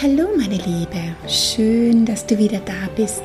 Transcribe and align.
Hallo 0.00 0.28
meine 0.36 0.58
Liebe, 0.58 1.16
schön, 1.26 2.06
dass 2.06 2.24
du 2.24 2.38
wieder 2.38 2.60
da 2.60 2.88
bist 2.94 3.24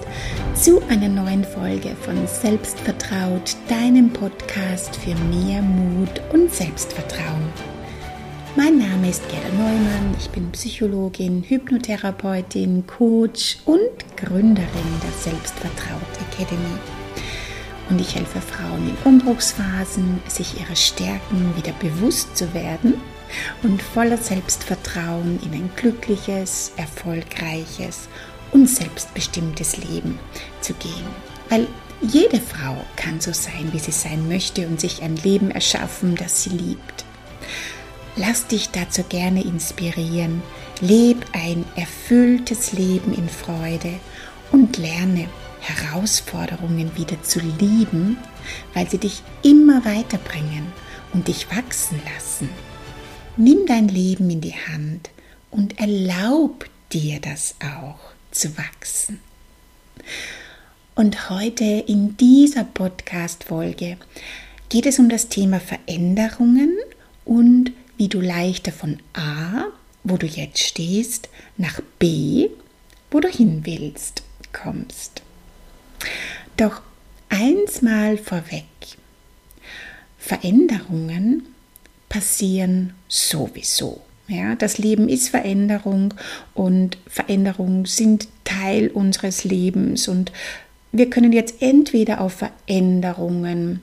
zu 0.56 0.82
einer 0.90 1.08
neuen 1.08 1.44
Folge 1.44 1.96
von 2.02 2.26
Selbstvertraut, 2.26 3.56
deinem 3.70 4.12
Podcast 4.12 4.96
für 4.96 5.14
mehr 5.14 5.62
Mut 5.62 6.20
und 6.34 6.52
Selbstvertrauen. 6.52 7.48
Mein 8.56 8.80
Name 8.80 9.08
ist 9.08 9.22
Gerda 9.30 9.50
Neumann, 9.50 10.16
ich 10.18 10.32
bin 10.32 10.52
Psychologin, 10.52 11.44
Hypnotherapeutin, 11.44 12.88
Coach 12.88 13.58
und 13.66 14.18
Gründerin 14.18 14.66
der 15.04 15.32
Selbstvertraut 15.32 16.02
Academy. 16.32 16.80
Und 17.92 18.02
ich 18.02 18.16
helfe 18.16 18.42
Frauen 18.42 18.90
in 18.90 18.98
Umbruchsphasen, 19.06 20.22
sich 20.28 20.60
ihrer 20.60 20.76
Stärken 20.76 21.56
wieder 21.56 21.74
bewusst 21.74 22.36
zu 22.36 22.52
werden– 22.56 22.96
und 23.62 23.82
voller 23.82 24.18
Selbstvertrauen 24.18 25.40
in 25.44 25.54
ein 25.54 25.70
glückliches, 25.76 26.74
erfolgreiches 26.78 28.08
und 28.52 28.68
selbstbestimmtes 28.70 29.78
Leben 29.78 30.20
zu 30.62 30.74
gehen. 30.74 31.08
Weil 31.50 31.68
jede 32.02 32.40
Frau 32.40 32.86
kann 32.96 33.22
so 33.22 33.32
sein, 33.32 33.70
wie 33.72 33.80
sie 33.80 33.92
sein 33.92 34.28
möchte 34.28 34.68
und 34.68 34.80
sich 34.80 35.02
ein 35.02 35.16
Leben 35.18 35.52
erschaffen, 35.52 36.16
das 36.16 36.44
sie 36.44 36.52
liebt. 36.52 37.06
Lass 38.16 38.46
dich 38.46 38.70
dazu 38.70 39.04
gerne 39.04 39.44
inspirieren. 39.44 40.44
Leb 40.82 41.26
ein 41.34 41.66
erfülltes 41.76 42.74
Leben 42.74 43.14
in 43.14 43.30
Freude 43.30 43.94
und 44.52 44.78
lerne 44.78 45.28
Herausforderungen 45.62 46.92
wieder 46.96 47.22
zu 47.24 47.40
lieben, 47.40 48.18
weil 48.74 48.90
sie 48.90 48.98
dich 48.98 49.24
immer 49.42 49.84
weiterbringen 49.86 50.72
und 51.14 51.28
dich 51.28 51.48
wachsen 51.56 52.02
lassen. 52.14 52.50
Nimm 53.36 53.66
dein 53.66 53.88
Leben 53.88 54.30
in 54.30 54.42
die 54.42 54.54
Hand 54.54 55.10
und 55.50 55.80
erlaub 55.80 56.70
dir 56.92 57.20
das 57.20 57.56
auch 57.60 58.00
zu 58.30 58.56
wachsen. 58.60 59.22
Und 60.94 61.32
heute 61.32 61.64
in 61.64 62.16
dieser 62.16 62.64
Podcast-Folge 62.64 63.98
geht 64.70 64.86
es 64.86 65.00
um 65.00 65.10
das 65.10 65.30
Thema 65.30 65.60
Veränderungen 65.60 66.78
und 67.26 67.72
wie 67.98 68.08
du 68.08 68.22
leichter 68.22 68.72
von 68.72 69.00
A, 69.14 69.66
wo 70.04 70.18
du 70.18 70.28
jetzt 70.28 70.60
stehst, 70.60 71.28
nach 71.58 71.82
B, 71.98 72.50
wo 73.10 73.20
du 73.20 73.30
hin 73.30 73.62
willst, 73.64 74.22
kommst. 74.52 75.24
Doch 76.56 76.84
eins 77.30 77.82
mal 77.82 78.20
vorweg. 78.20 78.64
Veränderungen 80.20 81.53
passieren 82.14 82.94
sowieso. 83.08 84.00
Ja, 84.28 84.54
das 84.54 84.78
Leben 84.78 85.10
ist 85.10 85.30
Veränderung 85.30 86.14
und 86.54 87.00
Veränderungen 87.08 87.86
sind 87.86 88.28
Teil 88.44 88.90
unseres 88.90 89.44
Lebens 89.44 90.08
und 90.08 90.32
wir 90.92 91.10
können 91.10 91.34
jetzt 91.34 91.56
entweder 91.60 92.22
auf 92.22 92.34
Veränderungen, 92.34 93.82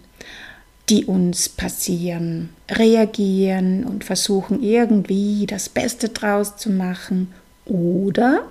die 0.89 1.07
uns 1.07 1.49
passieren, 1.49 2.51
reagieren 2.71 3.85
und 3.85 4.05
versuchen 4.05 4.63
irgendwie 4.63 5.47
das 5.47 5.69
Beste 5.69 6.11
draus 6.11 6.57
zu 6.57 6.71
machen 6.71 7.33
oder 7.65 8.47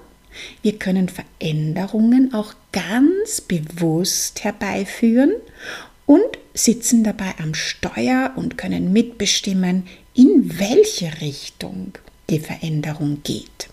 wir 0.61 0.77
können 0.77 1.07
Veränderungen 1.07 2.33
auch 2.33 2.53
ganz 2.73 3.39
bewusst 3.39 4.43
herbeiführen 4.43 5.31
und 6.09 6.39
sitzen 6.55 7.03
dabei 7.03 7.35
am 7.37 7.53
Steuer 7.53 8.33
und 8.35 8.57
können 8.57 8.91
mitbestimmen, 8.91 9.85
in 10.15 10.57
welche 10.57 11.21
Richtung 11.21 11.93
die 12.31 12.39
Veränderung 12.39 13.21
geht. 13.21 13.69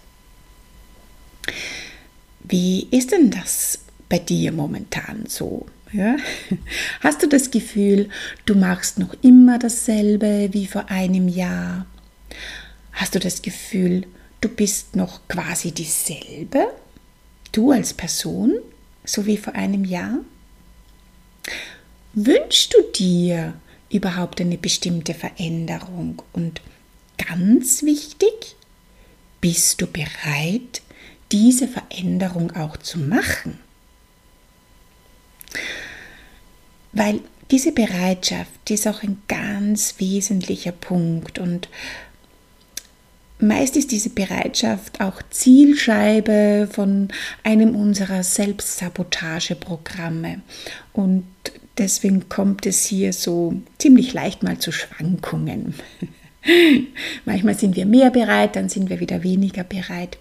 Wie 2.40 2.88
ist 2.90 3.12
denn 3.12 3.30
das 3.30 3.78
bei 4.10 4.18
dir 4.18 4.52
momentan 4.52 5.24
so? 5.26 5.64
Ja? 5.92 6.16
Hast 7.00 7.22
du 7.22 7.26
das 7.26 7.50
Gefühl, 7.50 8.10
du 8.44 8.54
machst 8.54 8.98
noch 8.98 9.14
immer 9.22 9.58
dasselbe 9.58 10.50
wie 10.52 10.66
vor 10.66 10.90
einem 10.90 11.28
Jahr? 11.28 11.86
Hast 12.92 13.14
du 13.14 13.18
das 13.18 13.40
Gefühl, 13.40 14.06
du 14.42 14.50
bist 14.50 14.94
noch 14.94 15.26
quasi 15.26 15.72
dieselbe? 15.72 16.66
Du 17.52 17.70
als 17.70 17.94
Person, 17.94 18.58
so 19.06 19.24
wie 19.24 19.38
vor 19.38 19.54
einem 19.54 19.86
Jahr? 19.86 20.18
Wünschst 22.18 22.72
du 22.72 22.78
dir 22.98 23.52
überhaupt 23.90 24.40
eine 24.40 24.56
bestimmte 24.56 25.12
Veränderung? 25.12 26.22
Und 26.32 26.62
ganz 27.18 27.82
wichtig, 27.82 28.56
bist 29.42 29.82
du 29.82 29.86
bereit, 29.86 30.80
diese 31.30 31.68
Veränderung 31.68 32.56
auch 32.56 32.78
zu 32.78 32.98
machen? 32.98 33.58
Weil 36.92 37.20
diese 37.50 37.72
Bereitschaft 37.72 38.70
ist 38.70 38.88
auch 38.88 39.02
ein 39.02 39.20
ganz 39.28 39.96
wesentlicher 39.98 40.72
Punkt 40.72 41.38
und 41.38 41.68
meist 43.38 43.76
ist 43.76 43.90
diese 43.90 44.08
Bereitschaft 44.08 45.02
auch 45.02 45.20
Zielscheibe 45.28 46.66
von 46.72 47.08
einem 47.42 47.76
unserer 47.76 48.22
Selbstsabotageprogramme 48.22 50.40
und 50.94 51.26
Deswegen 51.78 52.28
kommt 52.28 52.64
es 52.66 52.84
hier 52.84 53.12
so 53.12 53.54
ziemlich 53.78 54.12
leicht 54.14 54.42
mal 54.42 54.58
zu 54.58 54.72
Schwankungen. 54.72 55.74
Manchmal 57.24 57.54
sind 57.54 57.76
wir 57.76 57.86
mehr 57.86 58.10
bereit, 58.10 58.56
dann 58.56 58.68
sind 58.68 58.88
wir 58.88 59.00
wieder 59.00 59.22
weniger 59.22 59.64
bereit. 59.64 60.16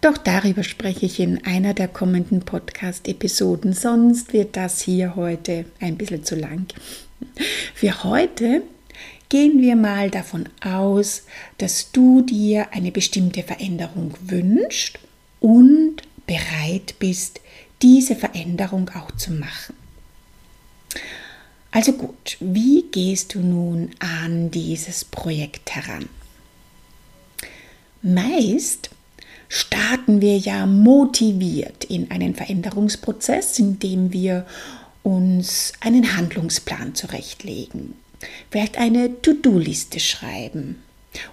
Doch 0.00 0.16
darüber 0.16 0.62
spreche 0.62 1.06
ich 1.06 1.18
in 1.18 1.44
einer 1.44 1.74
der 1.74 1.88
kommenden 1.88 2.40
Podcast-Episoden, 2.40 3.72
sonst 3.72 4.32
wird 4.32 4.56
das 4.56 4.80
hier 4.80 5.16
heute 5.16 5.64
ein 5.80 5.96
bisschen 5.96 6.24
zu 6.24 6.36
lang. 6.36 6.66
Für 7.74 8.04
heute 8.04 8.62
gehen 9.28 9.60
wir 9.60 9.76
mal 9.76 10.10
davon 10.10 10.48
aus, 10.64 11.24
dass 11.58 11.90
du 11.90 12.22
dir 12.22 12.68
eine 12.72 12.92
bestimmte 12.92 13.42
Veränderung 13.42 14.14
wünschst 14.20 14.98
und 15.40 15.96
bereit 16.26 16.94
bist, 16.98 17.40
diese 17.82 18.14
Veränderung 18.14 18.90
auch 18.90 19.10
zu 19.12 19.32
machen. 19.32 19.74
Also 21.70 21.92
gut, 21.92 22.36
wie 22.40 22.84
gehst 22.90 23.34
du 23.34 23.40
nun 23.40 23.90
an 23.98 24.50
dieses 24.50 25.04
Projekt 25.04 25.74
heran? 25.74 26.08
Meist 28.02 28.90
starten 29.48 30.20
wir 30.20 30.38
ja 30.38 30.66
motiviert 30.66 31.84
in 31.84 32.10
einen 32.10 32.34
Veränderungsprozess, 32.34 33.58
indem 33.58 34.12
wir 34.12 34.46
uns 35.02 35.72
einen 35.80 36.16
Handlungsplan 36.16 36.94
zurechtlegen, 36.94 37.94
vielleicht 38.50 38.78
eine 38.78 39.20
To-Do-Liste 39.22 40.00
schreiben. 40.00 40.82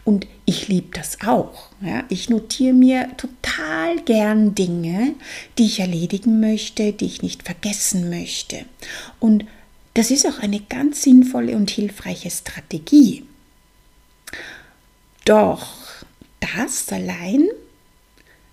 Und 0.04 0.26
ich 0.46 0.68
liebe 0.68 0.98
das 0.98 1.18
auch. 1.26 1.70
Ja. 1.82 2.06
Ich 2.10 2.30
notiere 2.30 2.74
mir 2.74 3.10
total 3.18 4.00
gern 4.06 4.56
Dinge, 4.56 5.14
die 5.58 5.66
ich 5.66 5.80
erledigen 5.80 6.40
möchte, 6.40 6.94
die 6.94 7.06
ich 7.06 7.22
nicht 7.22 7.44
vergessen 7.44 8.10
möchte. 8.10 8.66
Und 9.20 9.46
das 9.96 10.12
ist 10.12 10.28
auch 10.28 10.40
eine 10.40 10.60
ganz 10.60 11.02
sinnvolle 11.02 11.56
und 11.56 11.72
hilfreiche 11.72 12.30
Strategie. 12.30 13.24
Doch 15.24 15.74
das 16.40 16.90
allein 16.90 17.48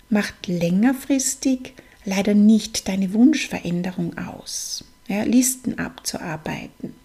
macht 0.09 0.47
längerfristig 0.47 1.73
leider 2.05 2.33
nicht 2.33 2.87
deine 2.87 3.13
Wunschveränderung 3.13 4.17
aus. 4.17 4.85
Ja, 5.07 5.23
Listen 5.23 5.79
abzuarbeiten. 5.79 6.95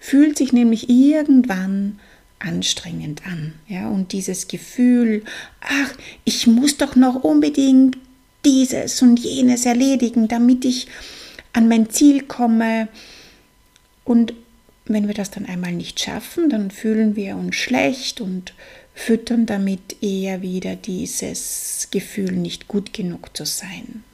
Fühlt 0.00 0.36
sich 0.36 0.52
nämlich 0.52 0.90
irgendwann 0.90 2.00
anstrengend 2.40 3.24
an. 3.26 3.54
Ja, 3.68 3.88
und 3.88 4.12
dieses 4.12 4.48
Gefühl, 4.48 5.24
ach, 5.60 5.92
ich 6.24 6.46
muss 6.46 6.76
doch 6.76 6.96
noch 6.96 7.22
unbedingt 7.22 7.96
dieses 8.44 9.00
und 9.00 9.18
jenes 9.20 9.64
erledigen, 9.64 10.28
damit 10.28 10.64
ich 10.64 10.88
an 11.52 11.68
mein 11.68 11.88
Ziel 11.88 12.22
komme, 12.22 12.88
und 14.06 14.32
wenn 14.86 15.08
wir 15.08 15.14
das 15.14 15.32
dann 15.32 15.46
einmal 15.46 15.72
nicht 15.72 16.00
schaffen, 16.00 16.48
dann 16.48 16.70
fühlen 16.70 17.16
wir 17.16 17.36
uns 17.36 17.56
schlecht 17.56 18.20
und 18.20 18.54
füttern 18.94 19.44
damit 19.44 20.00
eher 20.00 20.42
wieder 20.42 20.76
dieses 20.76 21.88
Gefühl, 21.90 22.32
nicht 22.32 22.68
gut 22.68 22.92
genug 22.92 23.36
zu 23.36 23.44
sein. 23.44 24.04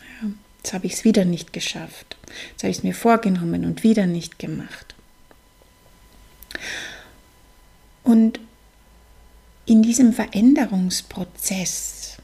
Ja, 0.00 0.30
jetzt 0.58 0.72
habe 0.72 0.86
ich 0.86 0.94
es 0.94 1.04
wieder 1.04 1.26
nicht 1.26 1.52
geschafft. 1.52 2.16
Jetzt 2.50 2.62
habe 2.62 2.70
ich 2.70 2.78
es 2.78 2.82
mir 2.82 2.94
vorgenommen 2.94 3.66
und 3.66 3.82
wieder 3.82 4.06
nicht 4.06 4.38
gemacht. 4.38 4.94
Und 8.02 8.40
in 9.66 9.82
diesem 9.82 10.14
Veränderungsprozess, 10.14 12.16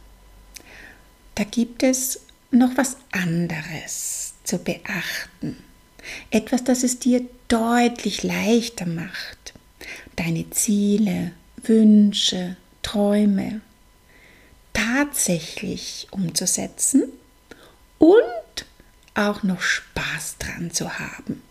da 1.34 1.44
gibt 1.44 1.82
es 1.82 2.20
noch 2.50 2.76
was 2.76 2.96
anderes 3.12 4.34
zu 4.44 4.58
beachten. 4.58 5.69
Etwas, 6.30 6.64
das 6.64 6.82
es 6.82 6.98
dir 6.98 7.22
deutlich 7.48 8.22
leichter 8.22 8.86
macht, 8.86 9.54
deine 10.16 10.48
Ziele, 10.50 11.32
Wünsche, 11.62 12.56
Träume 12.82 13.60
tatsächlich 14.72 16.06
umzusetzen 16.10 17.04
und 17.98 18.22
auch 19.14 19.42
noch 19.42 19.60
Spaß 19.60 20.36
dran 20.38 20.70
zu 20.70 20.98
haben. 20.98 21.42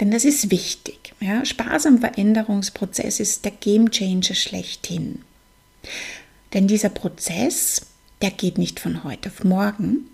Denn 0.00 0.10
das 0.10 0.24
ist 0.24 0.50
wichtig. 0.50 1.14
Ja? 1.20 1.44
Spaß 1.44 1.86
am 1.86 1.98
Veränderungsprozess 1.98 3.20
ist 3.20 3.44
der 3.44 3.52
Gamechanger 3.52 4.34
schlechthin. 4.34 5.22
Denn 6.52 6.66
dieser 6.66 6.88
Prozess, 6.88 7.86
der 8.20 8.30
geht 8.30 8.58
nicht 8.58 8.80
von 8.80 9.04
heute 9.04 9.28
auf 9.28 9.44
morgen. 9.44 10.08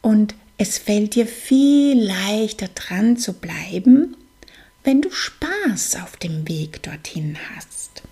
Und 0.00 0.34
es 0.64 0.78
fällt 0.78 1.14
dir 1.14 1.26
viel 1.26 2.02
leichter 2.02 2.68
dran 2.68 3.18
zu 3.18 3.34
bleiben, 3.34 4.16
wenn 4.82 5.02
du 5.02 5.10
Spaß 5.10 5.96
auf 5.96 6.16
dem 6.16 6.48
Weg 6.48 6.82
dorthin 6.82 7.36
hast. 7.54 8.02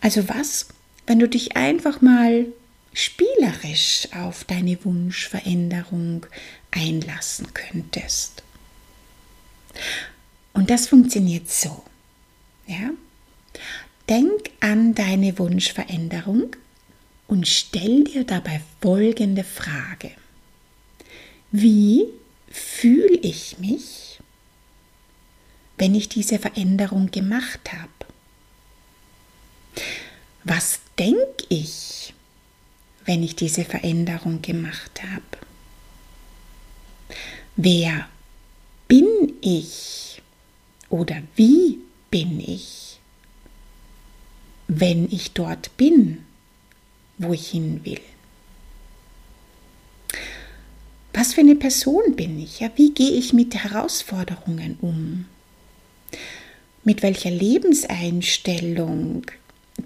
Also 0.00 0.28
was, 0.28 0.68
wenn 1.08 1.18
du 1.18 1.28
dich 1.28 1.56
einfach 1.56 2.00
mal 2.00 2.46
spielerisch 2.92 4.06
auf 4.14 4.44
deine 4.44 4.84
Wunschveränderung 4.84 6.26
einlassen 6.70 7.48
könntest? 7.54 8.44
Und 10.52 10.70
das 10.70 10.86
funktioniert 10.86 11.50
so. 11.50 11.82
Ja? 12.68 12.90
Denk 14.08 14.50
an 14.60 14.94
deine 14.94 15.36
Wunschveränderung 15.40 16.54
und 17.26 17.48
stell 17.48 18.04
dir 18.04 18.22
dabei 18.22 18.60
folgende 18.80 19.42
Frage. 19.42 20.12
Wie 21.52 22.06
fühle 22.48 23.16
ich 23.16 23.58
mich, 23.58 24.20
wenn 25.78 25.94
ich 25.94 26.08
diese 26.08 26.38
Veränderung 26.38 27.10
gemacht 27.10 27.72
habe? 27.72 27.88
Was 30.44 30.80
denke 30.98 31.44
ich, 31.48 32.14
wenn 33.04 33.22
ich 33.22 33.34
diese 33.34 33.64
Veränderung 33.64 34.42
gemacht 34.42 35.02
habe? 35.02 35.24
Wer 37.56 38.08
bin 38.86 39.34
ich 39.40 40.22
oder 40.88 41.20
wie 41.34 41.78
bin 42.10 42.40
ich, 42.40 43.00
wenn 44.68 45.10
ich 45.10 45.32
dort 45.32 45.76
bin, 45.76 46.24
wo 47.18 47.32
ich 47.32 47.50
hin 47.50 47.84
will? 47.84 48.00
Was 51.20 51.34
für 51.34 51.42
eine 51.42 51.54
Person 51.54 52.16
bin 52.16 52.40
ich? 52.42 52.60
Ja, 52.60 52.70
wie 52.76 52.94
gehe 52.94 53.10
ich 53.10 53.34
mit 53.34 53.54
Herausforderungen 53.54 54.78
um? 54.80 55.26
Mit 56.82 57.02
welcher 57.02 57.30
Lebenseinstellung 57.30 59.26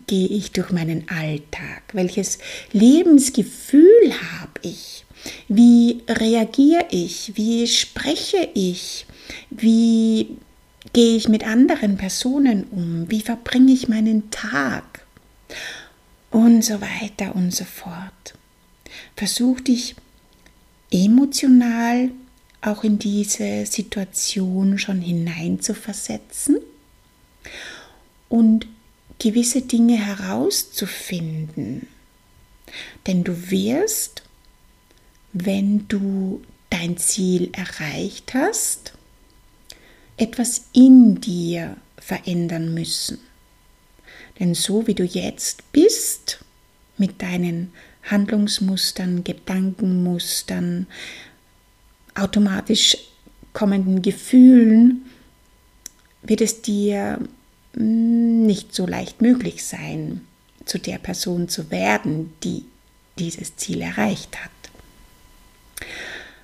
gehe 0.07 0.29
ich 0.29 0.53
durch 0.53 0.71
meinen 0.71 1.09
Alltag? 1.09 1.83
Welches 1.93 2.39
Lebensgefühl 2.71 4.13
habe 4.39 4.61
ich? 4.63 5.05
Wie 5.49 6.05
reagiere 6.09 6.87
ich? 6.93 7.33
Wie 7.35 7.67
spreche 7.67 8.49
ich? 8.55 9.05
Wie 9.51 10.37
gehe 10.93 11.17
ich 11.17 11.29
mit 11.29 11.45
anderen 11.45 11.97
Personen 11.97 12.63
um? 12.71 13.11
Wie 13.11 13.23
verbringe 13.23 13.73
ich 13.73 13.89
meinen 13.89 14.31
Tag? 14.31 15.05
Und 16.31 16.65
so 16.65 16.81
weiter 16.81 17.35
und 17.35 17.53
so 17.53 17.65
fort. 17.65 18.35
Versuch 19.17 19.61
dich 19.61 19.97
emotional 20.91 22.11
auch 22.61 22.85
in 22.85 22.99
diese 22.99 23.67
Situation 23.67 24.79
schon 24.79 25.01
hineinzuversetzen 25.01 26.59
und 28.29 28.67
gewisse 29.19 29.63
Dinge 29.63 29.97
herauszufinden. 29.97 31.87
Denn 33.07 33.23
du 33.23 33.51
wirst 33.51 34.25
wenn 35.35 35.87
du 35.89 36.43
dein 36.71 36.97
Ziel 36.97 37.51
erreicht 37.53 38.35
hast, 38.35 38.95
etwas 40.17 40.67
in 40.73 41.21
dir 41.21 41.77
verändern 41.99 42.73
müssen. 42.73 43.19
Denn 44.39 44.55
so 44.55 44.87
wie 44.87 44.95
du 44.95 45.03
jetzt 45.03 45.71
bist, 45.73 46.45
mit 46.97 47.21
deinen 47.21 47.73
Handlungsmustern, 48.05 49.25
Gedankenmustern, 49.25 50.87
automatisch 52.15 52.97
kommenden 53.53 54.03
Gefühlen, 54.03 55.07
wird 56.23 56.41
es 56.41 56.63
dir 56.63 57.19
nicht 57.77 58.75
so 58.75 58.87
leicht 58.87 59.21
möglich 59.21 59.65
sein, 59.65 60.23
zu 60.65 60.79
der 60.79 60.99
Person 60.99 61.49
zu 61.49 61.71
werden, 61.71 62.33
die 62.43 62.65
dieses 63.19 63.57
Ziel 63.57 63.81
erreicht 63.81 64.43
hat. 64.43 64.51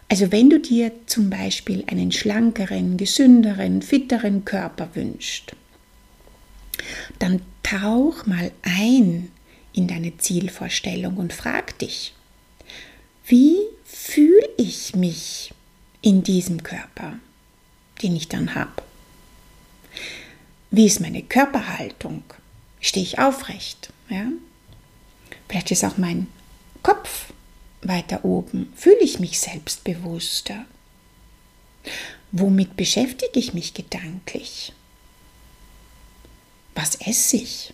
Also 0.09 0.33
wenn 0.33 0.51
du 0.51 0.59
dir 0.59 0.91
zum 1.07 1.31
Beispiel 1.31 1.85
einen 1.87 2.11
schlankeren, 2.11 2.97
gesünderen, 2.97 3.81
fitteren 3.81 4.45
Körper 4.45 4.89
wünschst, 4.95 5.55
dann 7.21 7.43
tauch 7.63 8.27
mal 8.27 8.51
ein 8.63 9.31
in 9.73 9.87
deine 9.87 10.17
Zielvorstellung 10.19 11.17
und 11.17 11.33
frag 11.33 11.79
dich, 11.79 12.15
wie 13.27 13.59
fühle 13.85 14.49
ich 14.57 14.95
mich 14.97 15.53
in 16.03 16.23
diesem 16.23 16.63
Körper, 16.63 17.19
den 18.03 18.17
ich 18.17 18.29
dann 18.29 18.55
habe? 18.55 18.83
Wie 20.71 20.87
ist 20.87 21.01
meine 21.01 21.23
Körperhaltung? 21.23 22.25
Stehe 22.81 23.05
ich 23.05 23.19
aufrecht? 23.19 23.93
Ja? 24.09 24.27
Vielleicht 25.49 25.71
ist 25.71 25.85
auch 25.85 25.99
mein 25.99 26.27
Kopf 26.83 27.33
weiter 27.83 28.25
oben 28.25 28.73
fühle 28.77 29.01
ich 29.01 29.21
mich 29.21 29.41
selbstbewusster. 29.41 30.65
Womit 32.33 32.77
beschäftige 32.77 33.39
ich 33.39 33.55
mich 33.55 33.75
gedanklich? 33.75 34.73
Was 36.75 36.95
esse 36.97 37.37
ich? 37.37 37.73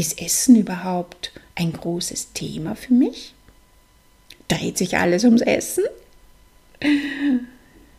Ist 0.00 0.18
Essen 0.18 0.56
überhaupt 0.56 1.30
ein 1.54 1.74
großes 1.74 2.32
Thema 2.32 2.74
für 2.74 2.94
mich? 2.94 3.34
Dreht 4.48 4.78
sich 4.78 4.96
alles 4.96 5.24
ums 5.24 5.42
Essen? 5.42 5.84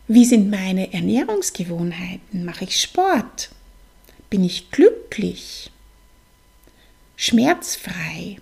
Wie 0.08 0.24
sind 0.24 0.50
meine 0.50 0.92
Ernährungsgewohnheiten? 0.92 2.44
Mache 2.44 2.64
ich 2.64 2.80
Sport? 2.80 3.50
Bin 4.30 4.42
ich 4.42 4.72
glücklich? 4.72 5.70
Schmerzfrei? 7.14 8.38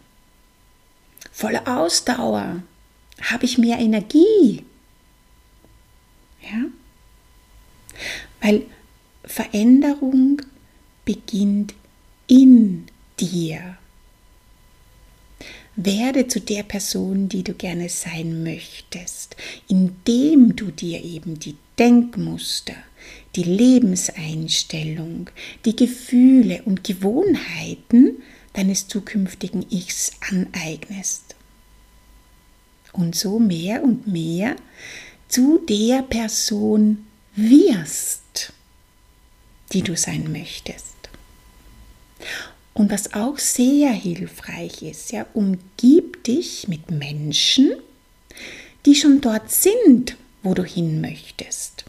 voller 1.31 1.69
Ausdauer, 1.69 2.63
habe 3.31 3.45
ich 3.45 3.59
mehr 3.59 3.79
Energie. 3.79 4.65
Ja? 6.43 6.65
Weil 8.41 8.65
Veränderung 9.25 10.41
beginnt 11.05 11.75
in 12.27 12.90
dir. 13.21 13.77
Werde 15.77 16.27
zu 16.27 16.41
der 16.41 16.63
Person, 16.63 17.29
die 17.29 17.43
du 17.43 17.55
gerne 17.55 17.89
sein 17.89 18.43
möchtest, 18.43 19.37
indem 19.69 20.57
du 20.57 20.71
dir 20.71 21.03
eben 21.03 21.39
die 21.39 21.57
Denkmuster, 21.79 22.75
die 23.37 23.45
Lebenseinstellung, 23.45 25.31
die 25.65 25.77
Gefühle 25.77 26.63
und 26.65 26.85
Gewohnheiten 26.85 28.23
deines 28.53 28.89
zukünftigen 28.89 29.65
Ichs 29.71 30.13
aneignest. 30.29 31.37
Und 32.93 33.15
so 33.15 33.39
mehr 33.39 33.83
und 33.85 34.07
mehr 34.07 34.57
zu 35.29 35.65
der 35.67 36.03
Person 36.03 37.07
wirst, 37.37 38.53
die 39.73 39.83
du 39.83 39.97
sein 39.97 40.33
möchtest. 40.33 40.97
Und 42.75 42.91
was 42.91 43.15
auch 43.15 43.39
sehr 43.39 43.91
hilfreich 43.91 44.83
ist, 44.83 45.13
ja, 45.13 45.27
umgib 45.35 46.25
dich 46.25 46.69
mit 46.69 46.91
Menschen, 46.91 47.73
die 48.87 48.95
schon 48.95 49.21
dort 49.21 49.51
sind, 49.51 50.17
wo 50.43 50.55
du 50.55 50.65
hin 50.65 51.01
möchtest. 51.01 51.85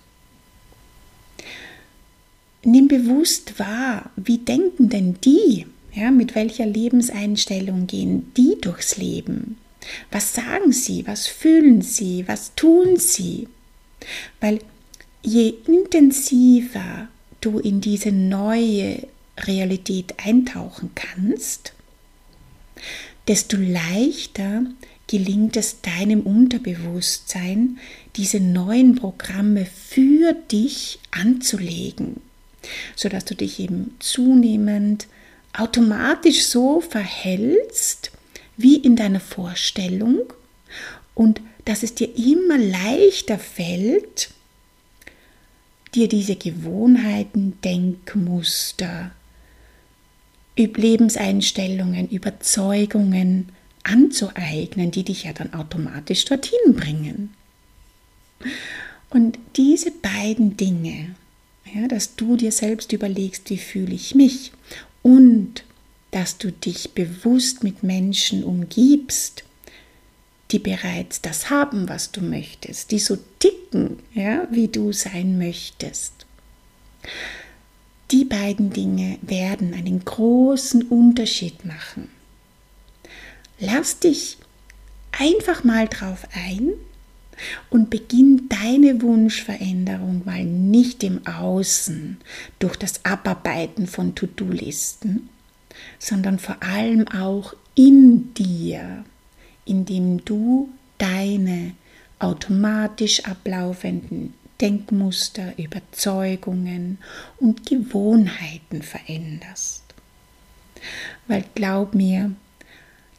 Nimm 2.63 2.88
bewusst 2.88 3.57
wahr, 3.59 4.11
wie 4.15 4.38
denken 4.38 4.89
denn 4.89 5.17
die, 5.21 5.65
ja, 5.93 6.11
mit 6.11 6.35
welcher 6.35 6.65
Lebenseinstellung 6.65 7.88
gehen 7.88 8.31
die 8.38 8.57
durchs 8.61 8.97
Leben? 8.97 9.57
Was 10.11 10.33
sagen 10.33 10.71
sie? 10.71 11.07
Was 11.07 11.27
fühlen 11.27 11.81
sie? 11.81 12.27
Was 12.27 12.53
tun 12.55 12.97
sie? 12.97 13.47
Weil 14.39 14.59
je 15.23 15.53
intensiver 15.67 17.07
du 17.41 17.59
in 17.59 17.81
diese 17.81 18.11
neue 18.11 19.07
Realität 19.38 20.15
eintauchen 20.23 20.91
kannst, 20.95 21.73
desto 23.27 23.57
leichter 23.57 24.63
gelingt 25.07 25.57
es 25.57 25.81
deinem 25.81 26.21
Unterbewusstsein, 26.21 27.79
diese 28.15 28.39
neuen 28.39 28.95
Programme 28.95 29.65
für 29.65 30.33
dich 30.33 31.00
anzulegen, 31.11 32.21
sodass 32.95 33.25
du 33.25 33.35
dich 33.35 33.59
eben 33.59 33.95
zunehmend 34.00 35.07
automatisch 35.53 36.45
so 36.45 36.79
verhältst 36.79 38.11
wie 38.55 38.77
in 38.77 38.95
deiner 38.95 39.19
Vorstellung 39.19 40.21
und 41.13 41.41
dass 41.65 41.83
es 41.83 41.93
dir 41.93 42.15
immer 42.15 42.57
leichter 42.57 43.38
fällt, 43.38 44.29
dir 45.93 46.07
diese 46.07 46.35
Gewohnheiten, 46.35 47.59
Denkmuster, 47.63 49.11
Lebenseinstellungen, 50.58 52.10
Überzeugungen 52.10 53.50
anzueignen, 53.84 54.91
die 54.91 55.03
dich 55.03 55.24
ja 55.24 55.34
dann 55.34 55.53
automatisch 55.53 56.25
dorthin 56.25 56.75
bringen. 56.75 57.34
Und 59.10 59.39
diese 59.55 59.91
beiden 59.91 60.58
Dinge, 60.58 61.15
ja, 61.74 61.88
dass 61.88 62.15
du 62.15 62.38
dir 62.38 62.51
selbst 62.51 62.91
überlegst, 62.93 63.50
wie 63.50 63.58
fühle 63.58 63.93
ich 63.93 64.15
mich 64.15 64.51
und 65.01 65.63
dass 66.12 66.38
du 66.38 66.51
dich 66.51 66.91
bewusst 66.91 67.63
mit 67.63 67.84
Menschen 67.84 68.43
umgibst, 68.43 69.43
die 70.51 70.60
bereits 70.60 71.22
das 71.22 71.50
haben, 71.50 71.88
was 71.88 72.12
du 72.12 72.22
möchtest, 72.22 72.91
die 72.91 73.00
so 73.00 73.17
ticken, 73.39 74.00
ja, 74.13 74.48
wie 74.51 74.67
du 74.67 74.91
sein 74.91 75.38
möchtest. 75.38 76.25
Die 78.12 78.25
beiden 78.25 78.72
Dinge 78.72 79.18
werden 79.22 79.74
einen 79.74 80.03
großen 80.03 80.84
Unterschied 80.84 81.63
machen. 81.63 82.10
Lass 83.60 84.00
dich 84.00 84.38
einfach 85.12 85.63
mal 85.63 85.88
drauf 85.88 86.27
ein 86.34 86.74
und 87.70 87.89
beginn 87.89 88.50
deine 88.50 89.01
Wunschveränderung 89.01 90.24
mal 90.25 90.44
nicht 90.44 91.03
im 91.03 91.25
Außen 91.25 92.18
durch 92.60 92.75
das 92.75 93.06
Abarbeiten 93.06 93.88
von 93.88 94.13
To-Do-Listen, 94.13 95.30
sondern 95.98 96.38
vor 96.38 96.58
allem 96.62 97.08
auch 97.08 97.56
in 97.75 98.34
dir, 98.34 99.06
indem 99.65 100.25
du 100.25 100.70
deine 100.98 101.74
automatisch 102.20 103.24
ablaufenden 103.25 104.34
Denkmuster, 104.62 105.53
Überzeugungen 105.58 107.00
und 107.39 107.65
Gewohnheiten 107.65 108.82
veränderst. 108.82 109.84
Weil 111.27 111.44
glaub 111.56 111.96
mir, 111.96 112.32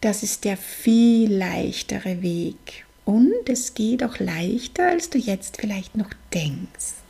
das 0.00 0.22
ist 0.22 0.44
der 0.44 0.56
viel 0.56 1.32
leichtere 1.32 2.22
Weg 2.22 2.84
und 3.04 3.48
es 3.48 3.74
geht 3.74 4.02
auch 4.04 4.18
leichter, 4.18 4.88
als 4.88 5.10
du 5.10 5.18
jetzt 5.18 5.60
vielleicht 5.60 5.96
noch 5.96 6.10
denkst. 6.32 7.02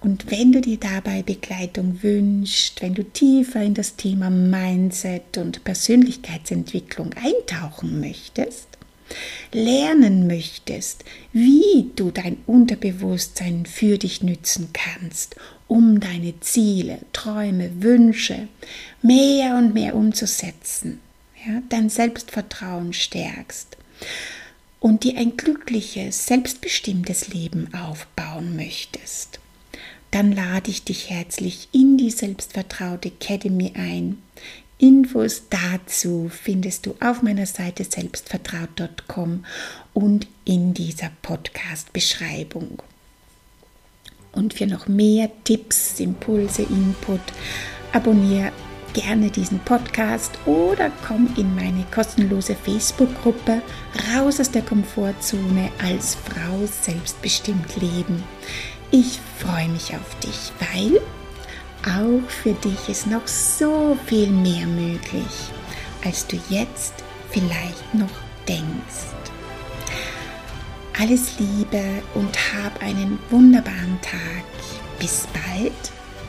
Und 0.00 0.30
wenn 0.30 0.50
du 0.50 0.60
dir 0.60 0.78
dabei 0.78 1.22
Begleitung 1.22 2.02
wünschst, 2.02 2.82
wenn 2.82 2.94
du 2.94 3.04
tiefer 3.04 3.62
in 3.62 3.74
das 3.74 3.94
Thema 3.94 4.30
Mindset 4.30 5.38
und 5.38 5.62
Persönlichkeitsentwicklung 5.62 7.14
eintauchen 7.14 8.00
möchtest, 8.00 8.66
lernen 9.52 10.26
möchtest, 10.26 11.04
wie 11.32 11.90
du 11.96 12.10
dein 12.10 12.38
Unterbewusstsein 12.46 13.66
für 13.66 13.98
dich 13.98 14.22
nützen 14.22 14.70
kannst, 14.72 15.36
um 15.68 16.00
deine 16.00 16.38
Ziele, 16.40 16.98
Träume, 17.12 17.82
Wünsche 17.82 18.48
mehr 19.00 19.56
und 19.56 19.74
mehr 19.74 19.94
umzusetzen, 19.94 21.00
ja, 21.46 21.62
dein 21.68 21.88
Selbstvertrauen 21.88 22.92
stärkst 22.92 23.76
und 24.80 25.04
dir 25.04 25.16
ein 25.16 25.36
glückliches, 25.36 26.26
selbstbestimmtes 26.26 27.28
Leben 27.28 27.72
aufbauen 27.72 28.56
möchtest, 28.56 29.38
dann 30.10 30.32
lade 30.32 30.70
ich 30.70 30.84
dich 30.84 31.08
herzlich 31.08 31.68
in 31.72 31.96
die 31.96 32.10
Selbstvertraute 32.10 33.08
Academy 33.08 33.72
ein. 33.74 34.18
Infos 34.78 35.44
dazu 35.48 36.30
findest 36.32 36.86
du 36.86 36.94
auf 37.00 37.22
meiner 37.22 37.46
Seite 37.46 37.84
selbstvertraut.com 37.84 39.44
und 39.94 40.26
in 40.44 40.74
dieser 40.74 41.10
Podcast-Beschreibung. 41.22 42.82
Und 44.32 44.54
für 44.54 44.66
noch 44.66 44.88
mehr 44.88 45.30
Tipps, 45.44 46.00
Impulse, 46.00 46.62
Input, 46.62 47.20
abonniere 47.92 48.50
gerne 48.92 49.30
diesen 49.30 49.58
Podcast 49.60 50.32
oder 50.46 50.90
komm 51.06 51.28
in 51.36 51.54
meine 51.54 51.84
kostenlose 51.94 52.54
Facebook-Gruppe 52.54 53.62
Raus 54.14 54.40
aus 54.40 54.50
der 54.50 54.62
Komfortzone 54.62 55.70
als 55.82 56.16
Frau 56.16 56.66
selbstbestimmt 56.66 57.76
leben. 57.76 58.22
Ich 58.90 59.20
freue 59.38 59.68
mich 59.68 59.94
auf 59.94 60.18
dich, 60.20 60.52
weil 60.58 61.00
auch 61.86 62.28
für 62.28 62.52
dich 62.54 62.88
ist 62.88 63.06
noch 63.06 63.26
so 63.26 63.96
viel 64.06 64.30
mehr 64.30 64.66
möglich, 64.66 65.50
als 66.04 66.26
du 66.26 66.38
jetzt 66.48 66.94
vielleicht 67.30 67.94
noch 67.94 68.08
denkst. 68.48 69.12
Alles 71.00 71.38
Liebe 71.38 72.02
und 72.14 72.36
hab 72.54 72.80
einen 72.82 73.18
wunderbaren 73.30 73.98
Tag. 74.02 74.44
Bis 74.98 75.26
bald, 75.32 75.72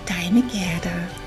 deine 0.07 0.41
Gerda. 0.43 1.22